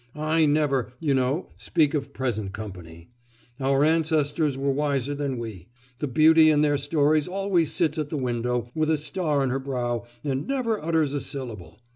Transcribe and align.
I 0.15 0.47
never, 0.47 0.93
you 0.99 1.13
know, 1.13 1.49
speak 1.57 1.93
of 1.93 2.11
present 2.11 2.53
company. 2.53 3.11
Our 3.59 3.83
ancestors 3.83 4.57
were 4.57 4.71
wiser 4.71 5.13
than 5.13 5.37
we. 5.37 5.67
The 5.99 6.07
beauty 6.07 6.49
in 6.49 6.63
their 6.63 6.79
stories 6.79 7.27
always 7.27 7.71
sits 7.71 7.99
at 7.99 8.09
the 8.09 8.17
window 8.17 8.71
with 8.73 8.89
a 8.89 8.97
star 8.97 9.41
on 9.43 9.51
her 9.51 9.59
brow 9.59 10.07
and 10.23 10.47
never 10.47 10.81
utters 10.83 11.13
a 11.13 11.21
syllable. 11.21 11.77